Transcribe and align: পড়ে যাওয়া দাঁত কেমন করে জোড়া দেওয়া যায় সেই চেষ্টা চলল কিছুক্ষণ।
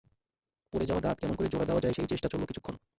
পড়ে 0.73 0.85
যাওয়া 0.85 1.01
দাঁত 1.01 1.17
কেমন 1.19 1.35
করে 1.35 1.51
জোড়া 1.51 1.65
দেওয়া 1.65 1.81
যায় 1.83 1.95
সেই 1.97 2.07
চেষ্টা 2.07 2.27
চলল 2.31 2.43
কিছুক্ষণ। 2.45 2.75